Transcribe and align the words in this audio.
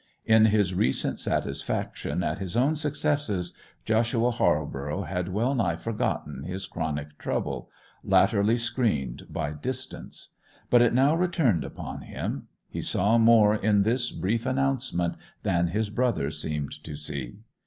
In 0.25 0.45
his 0.45 0.73
recent 0.73 1.19
satisfaction 1.19 2.23
at 2.23 2.39
his 2.39 2.57
own 2.57 2.75
successes 2.75 3.53
Joshua 3.85 4.31
Halborough 4.31 5.03
had 5.03 5.27
well 5.29 5.53
nigh 5.53 5.75
forgotten 5.75 6.41
his 6.41 6.65
chronic 6.65 7.19
trouble—latterly 7.19 8.57
screened 8.57 9.27
by 9.29 9.51
distance. 9.51 10.29
But 10.71 10.81
it 10.81 10.95
now 10.95 11.13
returned 11.13 11.63
upon 11.63 12.01
him; 12.01 12.47
he 12.67 12.81
saw 12.81 13.19
more 13.19 13.53
in 13.53 13.83
this 13.83 14.11
brief 14.11 14.47
announcement 14.47 15.17
than 15.43 15.67
his 15.67 15.91
brother 15.91 16.31
seemed 16.31 16.83
to 16.83 16.95
see. 16.95 17.35